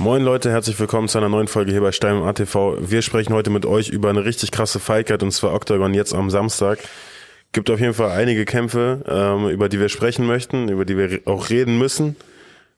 [0.00, 2.78] Moin Leute, herzlich willkommen zu einer neuen Folge hier bei Stein und ATV.
[2.80, 6.30] Wir sprechen heute mit euch über eine richtig krasse Fightcard und zwar Octagon jetzt am
[6.30, 6.78] Samstag.
[7.52, 11.20] Gibt auf jeden Fall einige Kämpfe, ähm, über die wir sprechen möchten, über die wir
[11.26, 12.16] auch reden müssen.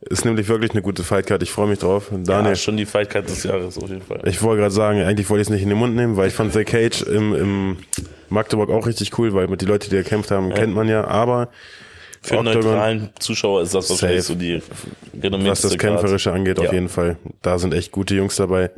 [0.00, 1.44] Ist nämlich wirklich eine gute Fightcard.
[1.44, 2.10] Ich freue mich drauf.
[2.10, 4.22] Daniel, Ja, schon die Fightcard des Jahres auf jeden Fall.
[4.24, 6.34] ich wollte gerade sagen, eigentlich wollte ich es nicht in den Mund nehmen, weil ich
[6.34, 7.76] fand The Cage im, im
[8.30, 11.06] Magdeburg auch richtig cool, weil die Leute, die gekämpft haben, kennt man ja.
[11.06, 11.50] Aber
[12.22, 14.34] Für einen neutralen Zuschauer ist das wahrscheinlich Safe.
[14.34, 16.72] so die was renommierteste das Kämpferische angeht, auf Ja.
[16.72, 17.16] jeden Fall.
[17.42, 18.70] Da sind echt gute Jungs dabei.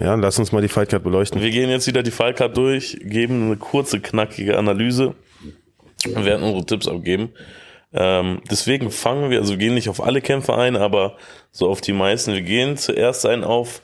[0.00, 1.40] Ja, lass uns mal die Fightcard beleuchten.
[1.42, 5.14] Wir gehen jetzt wieder die Fightcard durch, geben eine kurze, knackige Analyse
[6.06, 7.30] und werden unsere Tipps abgeben.
[7.92, 11.18] Ähm, deswegen fangen wir, also wir gehen nicht auf alle Kämpfe ein, aber
[11.50, 12.32] so auf die meisten.
[12.32, 13.82] Wir gehen zuerst ein auf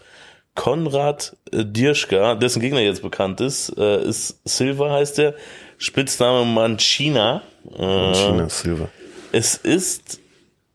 [0.55, 5.35] Konrad Dirschka, dessen Gegner jetzt bekannt ist, äh, ist Silva heißt er,
[5.79, 7.43] Spitzname Manchina.
[7.73, 8.89] Äh, China Silver.
[9.33, 10.21] Es ist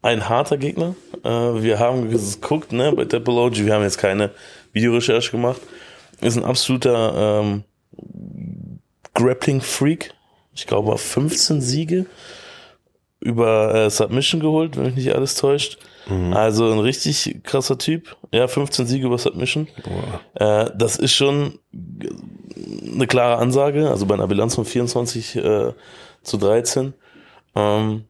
[0.02, 0.96] ein harter Gegner.
[1.24, 4.32] Äh, wir haben geguckt, ne, bei Tepology, wir haben jetzt keine
[4.72, 5.62] Videorecherche gemacht.
[6.22, 7.64] Ist ein absoluter ähm,
[9.14, 10.14] Grappling-Freak.
[10.56, 12.06] Ich glaube, 15 Siege
[13.20, 15.78] über äh, Submission geholt, wenn mich nicht alles täuscht.
[16.34, 18.18] Also ein richtig krasser Typ.
[18.34, 19.68] Ja, 15 Siege über Submission.
[20.36, 21.60] Äh, das ist schon
[22.94, 23.90] eine klare Ansage.
[23.90, 25.74] Also bei einer Bilanz von 24 äh,
[26.24, 26.94] zu 13.
[27.56, 28.06] Ähm,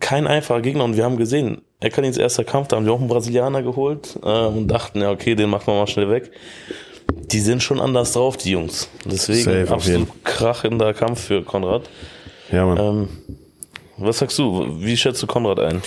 [0.00, 2.92] kein einfacher Gegner und wir haben gesehen, er kann ins erster Kampf, da haben wir
[2.92, 6.30] auch einen Brasilianer geholt äh, und dachten, ja, okay, den machen wir mal schnell weg.
[7.12, 8.88] Die sind schon anders drauf, die Jungs.
[9.04, 11.88] Deswegen Safe, absolut krachender Kampf für Konrad.
[12.50, 12.78] Ja, Mann.
[12.78, 13.08] Ähm,
[13.96, 14.80] was sagst du?
[14.80, 15.82] Wie schätzt du Konrad ein?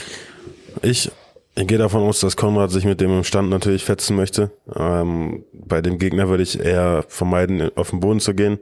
[0.82, 1.10] Ich,
[1.56, 4.52] ich gehe davon aus, dass Konrad sich mit dem im Stand natürlich fetzen möchte.
[4.76, 8.60] Ähm, bei dem Gegner würde ich eher vermeiden, auf den Boden zu gehen.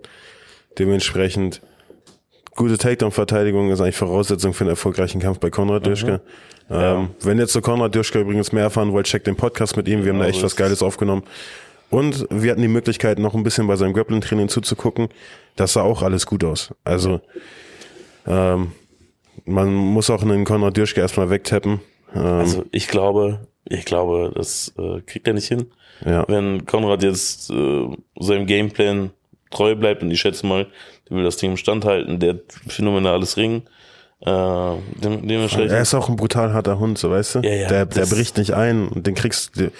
[0.77, 1.61] Dementsprechend
[2.55, 6.21] gute Takedown-Verteidigung ist eigentlich Voraussetzung für einen erfolgreichen Kampf bei Konrad Dirschke.
[6.69, 10.05] Ähm, wenn ihr zu Konrad Dirschke übrigens mehr erfahren wollt, checkt den Podcast mit ihm.
[10.05, 11.23] Wir haben da echt was Geiles aufgenommen.
[11.89, 15.09] Und wir hatten die Möglichkeit, noch ein bisschen bei seinem Grappling-Training zuzugucken.
[15.55, 16.73] Das sah auch alles gut aus.
[16.83, 17.21] Also
[18.25, 18.71] ähm,
[19.45, 21.81] man muss auch einen Konrad Dirschke erstmal wegtappen.
[22.13, 25.67] Ähm, Also ich glaube, ich glaube, das äh, kriegt er nicht hin.
[26.05, 26.25] ja.
[26.27, 27.87] Wenn Konrad jetzt äh,
[28.19, 29.11] seinem Gameplan
[29.51, 30.67] treu bleibt und ich schätze mal,
[31.09, 33.63] der will das Ding im Stand halten, der phänomenales Ring.
[34.21, 34.29] Äh,
[35.01, 35.71] dem, dementsprechend.
[35.71, 37.39] Er ist auch ein brutal harter Hund, so weißt du?
[37.39, 39.71] Ja, ja, der, der bricht nicht ein und den kriegst du.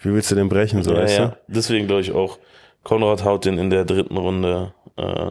[0.00, 1.36] Wie willst du den brechen, so ja, weißt ja.
[1.48, 2.38] Deswegen glaube ich auch,
[2.82, 5.30] Konrad haut den in der dritten Runde, äh,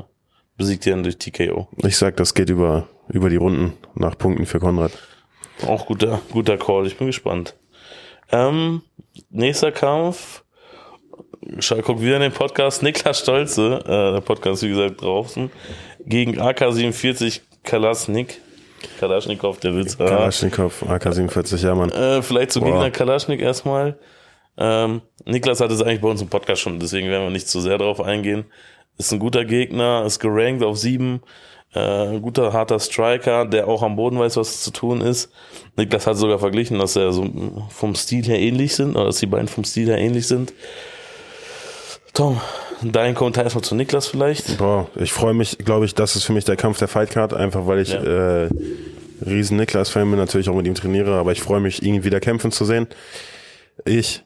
[0.57, 1.67] besiegt ihn durch TKO.
[1.77, 1.87] du?
[1.87, 4.91] Ich sag, das geht über, über die Runden nach Punkten für Konrad.
[5.67, 7.55] Auch guter, guter Call, ich bin gespannt.
[8.31, 8.81] Ähm,
[9.29, 10.43] nächster Kampf.
[11.59, 12.83] Schau, guck wieder in den Podcast.
[12.83, 15.51] Niklas Stolze, äh, der Podcast, wie gesagt, draußen,
[16.05, 18.41] gegen AK-47 Kalasnik.
[18.99, 19.97] Kalaschnikow, der Witz.
[19.99, 20.05] ah.
[20.05, 21.89] Kalaschnikow, AK-47, ja, Mann.
[21.89, 22.65] Äh, vielleicht Boah.
[22.65, 23.97] Gegner Kalaschnik erstmal.
[24.57, 27.59] Ähm, Niklas hat es eigentlich bei uns im Podcast schon, deswegen werden wir nicht zu
[27.59, 28.45] sehr darauf eingehen.
[28.97, 31.21] Ist ein guter Gegner, ist gerankt auf sieben,
[31.75, 35.31] äh, ein guter, harter Striker, der auch am Boden weiß, was zu tun ist.
[35.75, 37.25] Niklas hat sogar verglichen, dass er so
[37.69, 40.53] vom Stil her ähnlich sind, oder dass die beiden vom Stil her ähnlich sind.
[42.13, 42.39] Tom,
[42.83, 44.57] dein Kommentar erstmal zu Niklas vielleicht.
[44.57, 47.65] Boah, ich freue mich, glaube ich, das ist für mich der Kampf der Fightcard, einfach
[47.65, 48.43] weil ich Ja.
[48.43, 48.49] äh,
[49.25, 52.51] riesen Niklas-Fan bin, natürlich auch mit ihm trainiere, aber ich freue mich, ihn wieder kämpfen
[52.51, 52.87] zu sehen.
[53.85, 54.23] Ich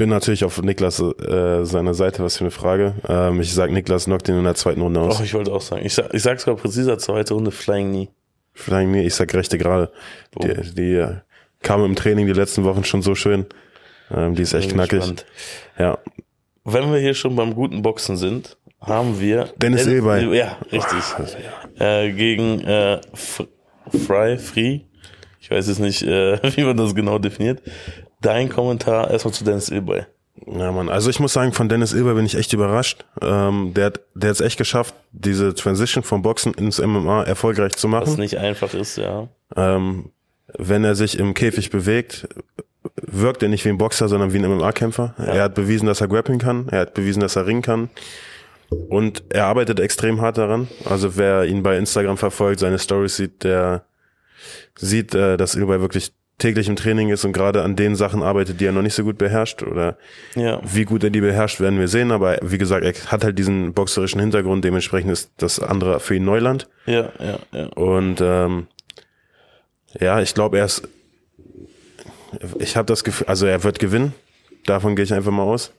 [0.00, 2.94] bin natürlich auf Niklas äh, seiner Seite, was für eine Frage.
[3.08, 5.16] Ähm, ich sag, Niklas knockt ihn in der zweiten Runde aus.
[5.16, 5.84] Och, ich wollte auch sagen.
[5.84, 8.08] Ich sag, ich sag sogar präziser, zweite Runde Flying Knee.
[8.52, 9.90] Flying Knee, ich sag rechte gerade.
[10.36, 10.44] Oh.
[10.44, 11.16] Die, die äh,
[11.62, 13.46] kam im Training die letzten Wochen schon so schön.
[14.10, 14.98] Ähm, die ist echt knackig.
[14.98, 15.26] gespannt.
[15.78, 15.98] Ja,
[16.64, 20.36] Wenn wir hier schon beim guten Boxen sind, haben wir Dennis Ilbay.
[20.36, 21.02] Ja, richtig.
[21.78, 24.80] Äh, gegen äh, Fry, Free.
[25.40, 27.62] Ich weiß jetzt nicht, äh, wie man das genau definiert.
[28.20, 30.06] Dein Kommentar erstmal zu Dennis Ilbay.
[30.46, 30.88] Ja, Mann.
[30.88, 33.04] Also ich muss sagen, von Dennis Ilber bin ich echt überrascht.
[33.20, 37.90] Ähm, der hat der hat's echt geschafft, diese Transition vom Boxen ins MMA erfolgreich zu
[37.90, 38.20] Was machen.
[38.20, 39.28] nicht einfach ist, ja.
[39.56, 40.10] Ähm,
[40.56, 42.28] wenn er sich im Käfig bewegt,
[42.96, 45.14] wirkt er nicht wie ein Boxer, sondern wie ein MMA-Kämpfer.
[45.18, 46.68] Er hat bewiesen, dass er grappeln kann.
[46.70, 47.90] Er hat bewiesen, dass er ringen kann.
[48.88, 50.68] Und er arbeitet extrem hart daran.
[50.84, 53.82] Also wer ihn bei Instagram verfolgt, seine Stories sieht, der
[54.76, 58.60] sieht, äh, dass Ilbay wirklich täglich im Training ist und gerade an den Sachen arbeitet,
[58.60, 59.96] die er noch nicht so gut beherrscht oder
[60.34, 60.60] Ja.
[60.64, 62.10] wie gut er die beherrscht, werden wir sehen.
[62.10, 64.64] Aber wie gesagt, er hat halt diesen boxerischen Hintergrund.
[64.64, 66.68] Dementsprechend ist das andere für ihn Neuland.
[66.86, 67.66] Ja, ja, ja.
[67.68, 68.66] Und ähm,
[70.00, 70.88] ja, ich glaube, er ist.
[72.58, 74.14] Ich habe das Gefühl, also er wird gewinnen.
[74.66, 75.72] Davon gehe ich einfach mal aus.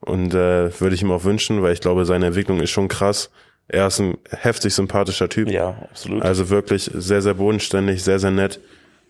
[0.00, 3.30] Und äh, würde ich ihm auch wünschen, weil ich glaube, seine Entwicklung ist schon krass.
[3.68, 5.48] Er ist ein heftig sympathischer Typ.
[5.50, 6.22] Ja, absolut.
[6.22, 8.60] Also wirklich sehr, sehr bodenständig, sehr, sehr nett.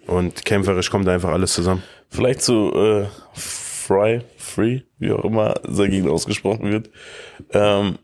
[0.06, 1.82] Und kämpferisch kommt einfach alles zusammen.
[2.10, 5.54] Vielleicht so äh, Fry, Free, wie auch immer
[5.88, 6.90] Gegner ausgesprochen wird.
[7.50, 7.98] Ähm,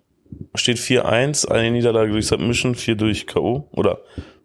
[0.54, 3.68] steht 4-1, eine Niederlage durch Submission, vier durch K.O.
[3.72, 3.98] oder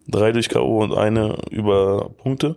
[0.08, 0.82] drei durch K.O.
[0.82, 2.56] und eine über Punkte.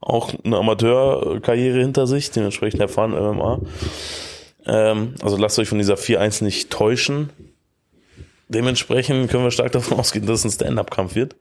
[0.00, 3.60] Auch eine Amateurkarriere hinter sich, dementsprechend erfahren MMA.
[4.66, 7.30] Ähm, also lasst euch von dieser 4-1 nicht täuschen.
[8.48, 11.36] Dementsprechend können wir stark davon ausgehen, dass es ein Stand-Up-Kampf wird.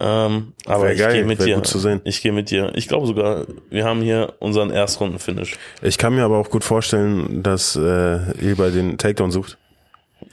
[0.00, 1.56] Ähm, aber ich gehe mit dir.
[1.56, 2.00] gut zu sehen.
[2.04, 2.70] Ich gehe mit dir.
[2.74, 5.56] Ich glaube sogar, wir haben hier unseren Erstrunden-Finish.
[5.82, 9.58] Ich kann mir aber auch gut vorstellen, dass äh, Eber den Takedown sucht.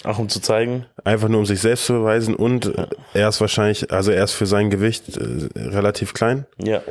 [0.03, 0.85] Ach, um zu zeigen.
[1.03, 2.73] Einfach nur um sich selbst zu beweisen und
[3.13, 6.45] er ist wahrscheinlich, also er ist für sein Gewicht äh, relativ klein.
[6.63, 6.81] Ja.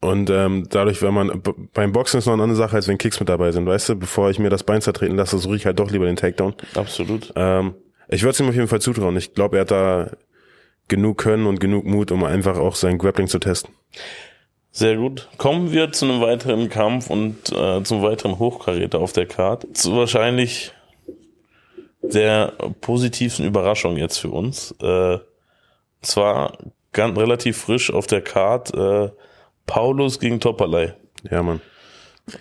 [0.00, 1.42] Und ähm, dadurch, wenn man
[1.72, 3.96] beim Boxen ist noch eine andere Sache, als wenn Kicks mit dabei sind, weißt du,
[3.96, 6.54] bevor ich mir das Bein zertreten lasse, suche ich halt doch lieber den Takedown.
[6.74, 7.32] Absolut.
[7.36, 7.74] Ähm,
[8.08, 9.16] ich würde es ihm auf jeden Fall zutrauen.
[9.16, 10.10] Ich glaube, er hat da
[10.88, 13.74] genug Können und genug Mut, um einfach auch sein Grappling zu testen.
[14.70, 15.28] Sehr gut.
[15.38, 19.72] Kommen wir zu einem weiteren Kampf und äh, zum weiteren Hochkaräter auf der Karte.
[19.72, 20.72] Zu wahrscheinlich
[22.02, 24.72] der positivsten Überraschung jetzt für uns.
[24.82, 25.18] Äh,
[26.02, 26.58] zwar
[26.92, 29.20] ganz relativ frisch auf der Karte äh,
[29.66, 30.94] Paulus gegen Topperlei.
[31.30, 31.60] Ja, Mann.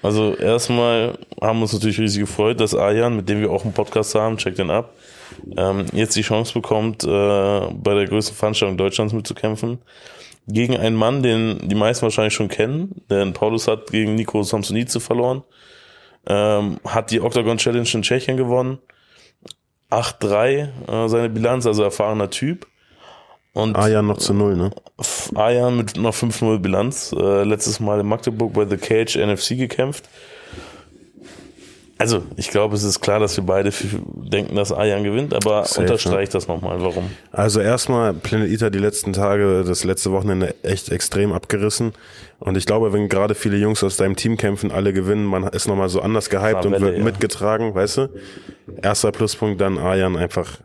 [0.02, 3.74] Also erstmal haben wir uns natürlich riesig gefreut, dass Ayan, mit dem wir auch einen
[3.74, 4.94] Podcast haben, check den ab,
[5.58, 9.80] ähm, jetzt die Chance bekommt, äh, bei der größten Veranstaltung Deutschlands mitzukämpfen.
[10.48, 15.00] Gegen einen Mann, den die meisten wahrscheinlich schon kennen, denn Paulus hat gegen Nico Samsonice
[15.00, 15.44] verloren,
[16.28, 18.80] ähm, hat die Octagon Challenge in Tschechien gewonnen,
[19.90, 22.68] 8-3 äh, seine Bilanz, also erfahrener Typ.
[23.54, 24.72] Und Ayan noch zu null, ne?
[25.36, 27.14] Ayan mit einer 5-0 Bilanz.
[27.18, 30.10] Äh, letztes Mal in Magdeburg bei The Cage NFC gekämpft.
[32.04, 33.72] Also, ich glaube, es ist klar, dass wir beide
[34.14, 36.82] denken, dass Ayan gewinnt, aber Safe, unterstreicht das nochmal.
[36.82, 37.10] Warum?
[37.32, 41.94] Also erstmal Planet Eater die letzten Tage, das letzte Wochenende echt extrem abgerissen.
[42.40, 45.66] Und ich glaube, wenn gerade viele Jungs aus deinem Team kämpfen, alle gewinnen, man ist
[45.66, 47.04] nochmal so anders gehypt und wird ja.
[47.06, 48.10] mitgetragen, weißt du?
[48.82, 50.58] Erster Pluspunkt, dann Ayan einfach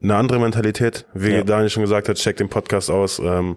[0.00, 1.04] eine andere Mentalität.
[1.14, 1.42] Wie Ja.
[1.42, 3.18] Daniel schon gesagt hat, check den Podcast aus.
[3.18, 3.56] Ähm,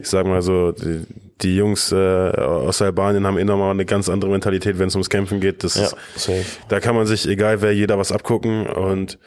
[0.00, 1.04] ich sag mal so, die,
[1.42, 5.10] die Jungs äh, aus Albanien haben eh nochmal eine ganz andere Mentalität, wenn es ums
[5.10, 5.64] Kämpfen geht.
[5.64, 6.44] Das Ja, safe.
[6.68, 9.18] da kann man sich, egal wer, jeder was abgucken und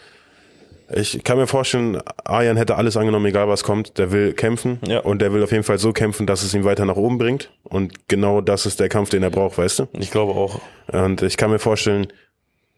[0.94, 3.98] ich kann mir vorstellen, Arjan hätte alles angenommen, egal was kommt.
[3.98, 5.00] Der will kämpfen Ja.
[5.00, 7.50] und der will auf jeden Fall so kämpfen, dass es ihn weiter nach oben bringt.
[7.64, 9.88] Und genau das ist der Kampf, den er braucht, weißt du?
[9.94, 10.62] Ich glaube auch.
[10.92, 12.06] Und ich kann mir vorstellen,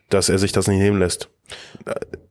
[0.09, 1.29] dass er sich das nicht nehmen lässt.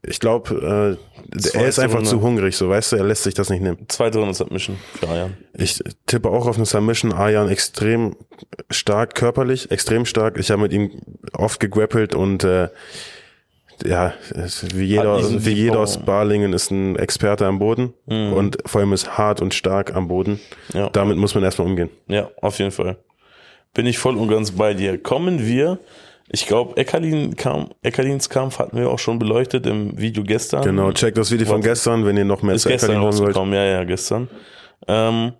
[0.02, 0.98] Ich glaube,
[1.34, 2.10] äh, er ist einfach Runde.
[2.10, 3.78] zu hungrig, so weißt du, er lässt sich das nicht nehmen.
[3.88, 5.36] Zweite Runde Submission für Ayan.
[5.54, 7.12] Ich tippe auch auf eine Submission.
[7.12, 8.16] Arjan extrem
[8.70, 10.38] stark körperlich, extrem stark.
[10.38, 10.90] Ich habe mit ihm
[11.32, 12.68] oft gegrappelt und äh,
[13.84, 14.14] ja,
[14.74, 19.18] wie jeder, wie jeder aus Balingen ist ein Experte am Boden und vor allem ist
[19.18, 20.40] hart und stark am Boden.
[20.72, 20.78] Mhm.
[20.78, 20.90] Ja.
[20.90, 21.90] Damit muss man erstmal umgehen.
[22.08, 22.96] Ja, auf jeden Fall.
[23.74, 24.96] Bin ich voll und ganz bei dir.
[24.96, 25.78] Kommen wir,
[26.28, 30.62] ich glaube, Eckerlin kam, Eckerlins Kampf hatten wir auch schon beleuchtet im Video gestern.
[30.62, 33.54] Genau, check das Video von gestern, wenn ihr noch mehr Ist zu gestern Eckerlin rausgekommen,
[33.54, 34.28] ja, ja, gestern.
[34.88, 35.32] Ähm,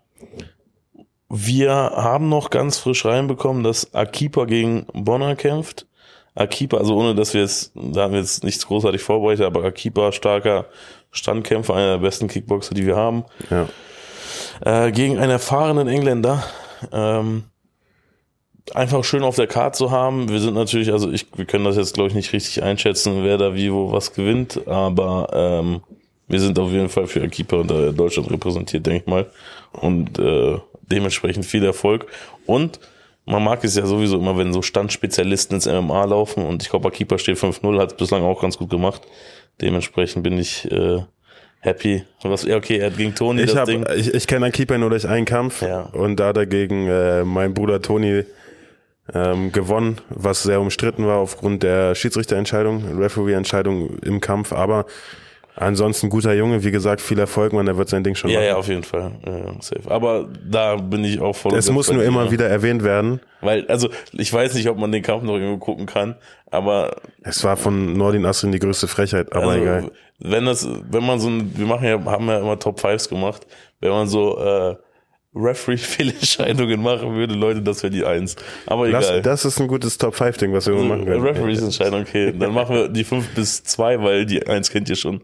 [1.28, 5.86] wir haben noch ganz frisch reinbekommen, dass Akipa gegen Bonner kämpft.
[6.34, 10.12] Akipa, also ohne dass wir jetzt, da haben wir jetzt nichts großartig vorbereitet, aber Akipa,
[10.12, 10.66] starker
[11.10, 13.66] Standkämpfer, einer der besten Kickboxer, die wir haben, Ja.
[14.64, 16.44] äh, gegen einen erfahrenen Engländer.
[16.92, 17.44] Ähm,
[18.74, 20.28] einfach schön auf der Karte zu haben.
[20.28, 23.38] Wir sind natürlich, also ich, wir können das jetzt glaube ich nicht richtig einschätzen, wer
[23.38, 25.80] da wie wo was gewinnt, aber ähm,
[26.28, 29.26] wir sind auf jeden Fall für Akipa und Deutschland repräsentiert, denke ich mal.
[29.72, 30.58] Und äh,
[30.90, 32.06] dementsprechend viel Erfolg.
[32.46, 32.80] Und
[33.26, 36.88] man mag es ja sowieso immer, wenn so Standspezialisten ins MMA laufen und ich glaube,
[36.88, 39.02] Akipa steht 5-0, hat es bislang auch ganz gut gemacht.
[39.60, 40.98] Dementsprechend bin ich äh,
[41.60, 42.04] happy.
[42.22, 43.84] Was, ja, okay, er hat gegen Toni Ich, das hab, Ding.
[43.96, 45.82] ich, ich kenne Keeper nur durch einen Kampf Ja.
[45.92, 48.24] und da dagegen äh, mein Bruder Toni
[49.14, 54.86] ähm, gewonnen, was sehr umstritten war aufgrund der Schiedsrichterentscheidung, Referee-Entscheidung im Kampf, aber
[55.54, 58.48] ansonsten guter Junge, wie gesagt, viel Erfolg, man, er wird sein Ding schon Ja, machen.
[58.48, 59.12] ja, auf jeden Fall.
[59.24, 59.90] Ja, ja, safe.
[59.90, 61.54] Aber da bin ich auch voll.
[61.56, 63.20] Es muss nur immer wieder erwähnt werden.
[63.40, 66.16] Weil, also, ich weiß nicht, ob man den Kampf noch irgendwo gucken kann,
[66.50, 69.90] aber Es war von Nordin Asrin die größte Frechheit, aber also, egal.
[70.18, 73.46] wenn das, wenn man so ein, wir machen ja, haben ja immer Top Fives gemacht,
[73.80, 74.76] wenn man so äh,
[75.36, 78.36] Referee-Fehlentscheidungen machen würde, Leute, das wäre die Eins.
[78.66, 79.22] Aber Das, egal.
[79.22, 81.22] das ist ein gutes Top-5-Ding, was wir Also, machen können.
[81.22, 82.32] Referees-Entscheidung, okay.
[82.36, 85.20] Dann machen wir die 5 bis 2, weil die 1 kennt ihr schon.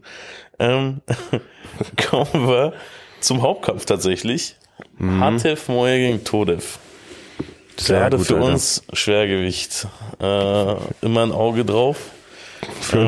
[0.59, 1.01] Ähm,
[2.09, 2.73] kommen wir
[3.19, 4.55] zum Hauptkampf tatsächlich.
[4.99, 6.77] Hatev Moye gegen Todev.
[7.77, 8.47] Sehr Gerade gut, für Alter.
[8.47, 9.87] uns Schwergewicht.
[10.21, 11.97] Äh, immer ein Auge drauf.
[12.81, 13.07] Für.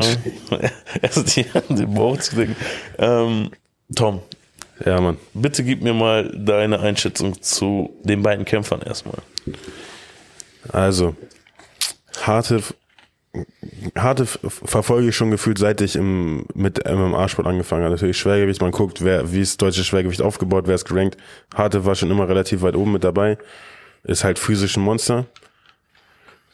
[1.02, 2.56] erst die, den Bauch zu denken.
[2.98, 3.50] Ähm,
[3.94, 4.20] Tom,
[4.84, 5.16] Ja, Mann.
[5.32, 9.18] Bitte gib mir mal deine Einschätzung zu den beiden Kämpfern erstmal.
[10.68, 11.16] Also,
[12.22, 12.62] harte,
[13.96, 17.94] harte verfolge ich schon gefühlt, seit ich im, mit MMA-Sport angefangen habe.
[17.94, 21.16] Natürlich Schwergewicht, man guckt, wer, wie ist deutsches Schwergewicht aufgebaut, wer ist gerankt.
[21.54, 23.38] Harte war schon immer relativ weit oben mit dabei.
[24.04, 25.26] Ist halt physisch ein Monster.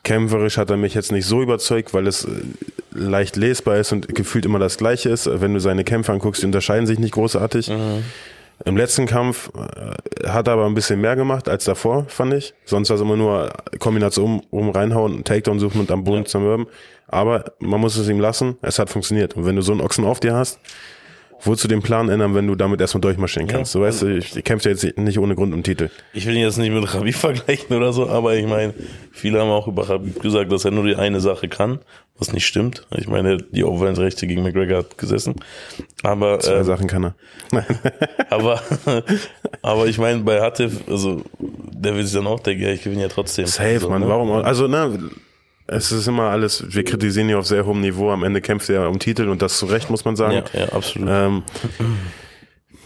[0.05, 2.29] Kämpferisch hat er mich jetzt nicht so überzeugt, weil es äh,
[2.93, 5.29] leicht lesbar ist und gefühlt immer das Gleiche ist.
[5.41, 7.69] Wenn du seine Kämpfe anguckst, die unterscheiden sich nicht großartig.
[7.69, 8.05] Mhm.
[8.65, 12.55] Im letzten Kampf äh, hat er aber ein bisschen mehr gemacht als davor, fand ich.
[12.65, 16.27] Sonst war es immer nur Kombination um, um reinhauen, Takedown suchen und am Boden ja.
[16.27, 16.67] zermürben.
[17.09, 19.37] Aber man muss es ihm lassen, es hat funktioniert.
[19.37, 20.59] Und wenn du so einen Ochsen auf dir hast,
[21.45, 23.75] wozu den Plan ändern, wenn du damit erstmal durchmarschieren kannst?
[23.75, 25.91] Ja, so weißt du, ich, ich kämpfe jetzt nicht ohne Grund um Titel.
[26.13, 28.75] Ich will ihn jetzt nicht mit Rabib vergleichen oder so, aber ich meine,
[29.11, 31.81] viele haben auch über Rabib gesagt, dass er nur die eine Sache kann,
[32.19, 32.87] was nicht stimmt.
[32.97, 35.37] Ich meine, die Overhand-Rechte gegen McGregor hat gesessen.
[36.03, 37.15] Aber zwei äh, Sachen kann er.
[38.31, 38.63] aber
[39.63, 43.03] aber ich meine, bei Hatif, also der will sich dann auch denken, ja, ich gewinne
[43.03, 43.47] ja trotzdem.
[43.47, 44.03] Safe, so, man.
[44.03, 44.09] Ne?
[44.09, 44.31] Warum?
[44.31, 44.99] Also ne
[45.67, 48.11] es ist immer alles, wir kritisieren ihn auf sehr hohem Niveau.
[48.11, 50.43] Am Ende kämpft er um Titel und das zu Recht, muss man sagen.
[50.53, 51.09] Ja, ja absolut.
[51.11, 51.43] Ähm,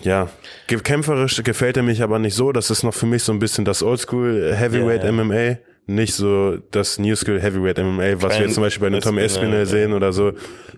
[0.02, 0.28] ja,
[0.66, 2.52] kämpferisch gefällt er mich aber nicht so.
[2.52, 5.24] Das ist noch für mich so ein bisschen das Oldschool Heavyweight ja, ja.
[5.24, 5.58] MMA.
[5.88, 9.00] Nicht so das New School Heavyweight MMA, was Kein wir jetzt zum Beispiel bei einem
[9.00, 10.32] Tom Espinel sehen oder so.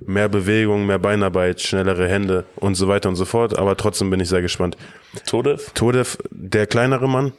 [0.04, 3.58] Mehr Bewegung, mehr Beinarbeit, schnellere Hände und so weiter und so fort.
[3.58, 4.76] Aber trotzdem bin ich sehr gespannt.
[5.26, 5.70] Todev?
[5.72, 7.32] Todev, der kleinere Mann,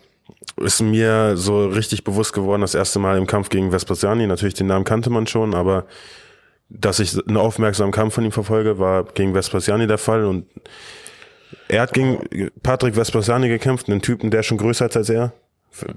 [0.58, 4.28] ist mir so richtig bewusst geworden, das erste Mal im Kampf gegen Vespasiani.
[4.28, 5.86] Natürlich den Namen kannte man schon, aber
[6.70, 10.46] dass ich einen aufmerksamen Kampf von ihm verfolge, war gegen Vespasiani der Fall und
[11.68, 15.34] er hat gegen Patrick Vespasiani gekämpft, einen Typen, der schon größer ist als er.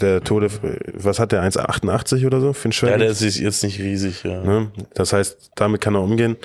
[0.00, 0.48] Der Tode,
[0.92, 2.92] was hat der, 1,88 oder so für einen Schwert?
[2.92, 4.42] Ja, der ist jetzt nicht riesig, ja.
[4.42, 4.70] Ne?
[4.94, 6.36] Das heißt, damit kann er umgehen.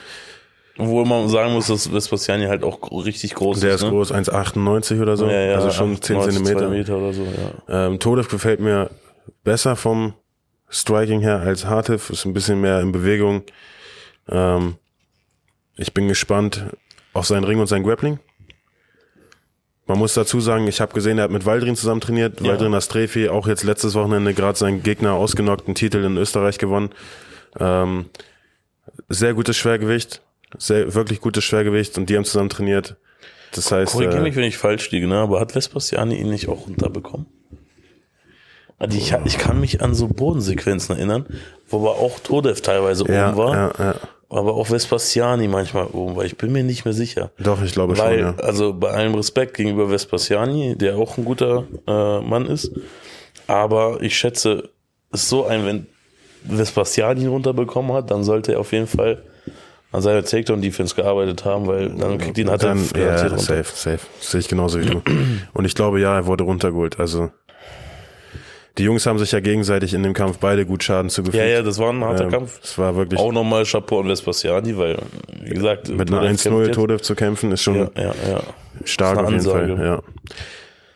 [0.78, 3.82] Obwohl man sagen muss, dass Vespasiani halt auch richtig groß der ist.
[3.82, 3.98] Der ist ne?
[3.98, 5.26] groß, 1,98 oder so.
[5.26, 6.70] Ja, ja, also schon 10 Zentimeter.
[6.70, 7.88] Meter oder so, ja.
[7.88, 8.92] Ähm, Todev gefällt mir
[9.44, 10.14] besser vom
[10.70, 12.10] Striking her als Hartiv.
[12.10, 13.44] Ist ein bisschen mehr in Bewegung.
[14.30, 14.76] Ähm,
[15.78, 16.66] ich bin gespannt
[17.14, 18.20] auf seinen Ring und sein Grappling.
[19.88, 22.42] Man muss dazu sagen, ich habe gesehen, er hat mit Waldrin zusammen trainiert.
[22.42, 22.50] Ja.
[22.50, 26.90] Waldrin Astrefi, auch jetzt letztes Wochenende gerade seinen Gegner ausgenockten Titel in Österreich gewonnen.
[27.58, 28.08] Ähm,
[29.10, 30.22] sehr gutes Schwergewicht
[30.58, 32.96] sehr, wirklich gutes Schwergewicht und die haben zusammen trainiert.
[33.54, 33.94] Das heißt.
[33.94, 35.18] Korrigiere äh, mich, wenn ich falsch liege, ne?
[35.18, 37.28] aber hat Vespasiani ihn nicht auch runterbekommen?
[38.80, 41.26] Also ich, ich kann mich an so Bodensequenzen erinnern,
[41.68, 43.56] wo aber auch Todev teilweise ja, oben war.
[43.56, 43.96] Ja, ja.
[44.30, 46.26] Aber auch Vespasiani manchmal oben war.
[46.26, 47.32] Ich bin mir nicht mehr sicher.
[47.40, 48.28] Doch, ich glaube Weil, schon.
[48.38, 48.44] Ja.
[48.44, 52.72] Also bei allem Respekt gegenüber Vespasiani, der auch ein guter äh, Mann ist.
[53.48, 54.70] Aber ich schätze,
[55.12, 55.88] es ist so ein, wenn
[56.44, 59.24] Vespasiani runterbekommen hat, dann sollte er auf jeden Fall
[59.98, 64.00] an seiner Takedown-Defense gearbeitet haben, weil dann kriegt ihn hat er ja, safe, safe.
[64.20, 65.02] Das sehe ich genauso wie du.
[65.54, 67.00] Und ich glaube, ja, er wurde runtergeholt.
[67.00, 67.32] Also
[68.78, 71.44] die Jungs haben sich ja gegenseitig in dem Kampf beide gut Schaden zugefügt.
[71.44, 72.60] Ja, ja, das war ein harter ähm, Kampf.
[72.62, 73.20] Das war wirklich.
[73.20, 75.00] Auch nochmal Chapeau und Vespasiani, weil,
[75.42, 78.42] wie gesagt, mit einer 1-0 Tode zu kämpfen ist schon ja, ja, ja.
[78.86, 79.80] stark auf jeden Fall.
[79.80, 80.04] Ja.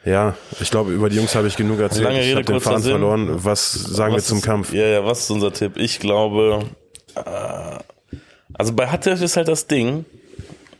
[0.03, 2.05] Ja, ich glaube, über die Jungs habe ich genug erzählt.
[2.05, 2.91] Lange Rede, ich habe den Faden Sinn.
[2.93, 3.29] verloren.
[3.43, 4.73] Was sagen was wir zum ist, Kampf?
[4.73, 5.73] Ja, ja, was ist unser Tipp?
[5.75, 6.65] Ich glaube,
[7.15, 7.21] äh,
[8.61, 10.05] also bei Hattef ist halt das Ding,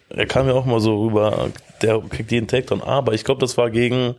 [0.10, 1.50] er kam ja auch mal so rüber,
[1.82, 4.18] der kriegt jeden Takedown, aber ich glaube, das war gegen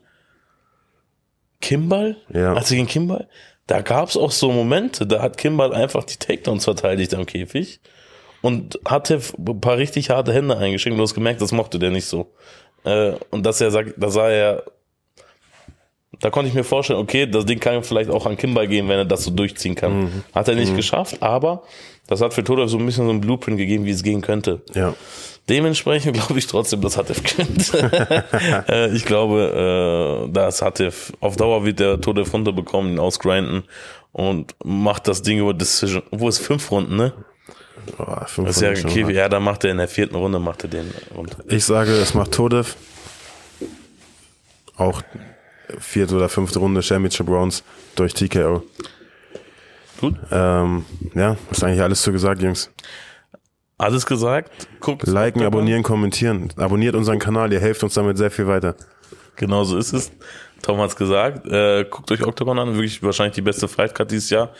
[1.60, 2.54] Kimball, ja.
[2.54, 3.28] also gegen Kimball,
[3.68, 7.78] da gab es auch so Momente, da hat Kimball einfach die Takedowns verteidigt am Käfig
[8.40, 10.98] und hatte ein paar richtig harte Hände eingeschickt.
[10.98, 12.32] Du hast gemerkt, das mochte der nicht so.
[12.82, 14.64] Äh, und dass er sagt, da sah er,
[16.18, 18.98] da konnte ich mir vorstellen, okay, das Ding kann vielleicht auch an Kimball gehen, wenn
[18.98, 20.00] er das so durchziehen kann.
[20.00, 20.24] Mhm.
[20.34, 20.76] Hat er nicht Mhm.
[20.76, 21.62] geschafft, aber
[22.06, 24.62] das hat für Todorf so ein bisschen so ein Blueprint gegeben, wie es gehen könnte.
[24.74, 24.94] Ja.
[25.48, 27.72] Dementsprechend glaube ich trotzdem, dass Hatev gewinnt.
[28.68, 33.64] äh, ich glaube, äh, dass Hatev auf Dauer wird der Todev runterbekommen, ihn ausgrinden
[34.12, 36.02] und macht das Ding über Decision.
[36.10, 37.12] Wo ist fünf Runden, ne?
[37.96, 39.12] Boah, fünf Das ist ja, okay, hart.
[39.14, 41.38] ja, dann macht er in der vierten Runde macht er den runter.
[41.48, 42.76] Ich sage, es macht Todev.
[44.76, 45.02] Auch
[45.78, 47.64] vierte oder fünfte Runde Championship Rounds
[47.96, 48.62] durch TKO.
[50.02, 50.16] Gut.
[50.32, 52.70] Ähm, ja, ist eigentlich alles zu gesagt, Jungs.
[53.78, 54.50] Alles gesagt.
[54.80, 55.06] Guckt.
[55.06, 56.48] Liken, abonnieren, kommentieren.
[56.56, 58.74] Abonniert unseren Kanal, ihr helft uns damit sehr viel weiter.
[59.36, 60.10] Genau so ist es.
[60.60, 61.46] Tom hat's gesagt.
[61.46, 62.74] Äh, guckt euch Octagon an.
[62.74, 64.50] Wirklich wahrscheinlich die beste Fightcard dieses Jahr.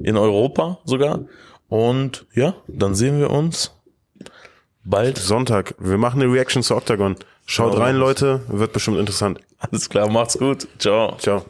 [0.00, 1.20] In Europa sogar.
[1.68, 3.72] Und ja, dann sehen wir uns
[4.84, 5.18] bald.
[5.18, 7.16] Sonntag, wir machen eine Reaction zu Octagon.
[7.44, 7.84] Schaut Genau.
[7.84, 9.40] rein, Leute, wird bestimmt interessant.
[9.58, 10.68] Alles klar, macht's gut.
[10.78, 11.16] Ciao.
[11.18, 11.44] Ciao.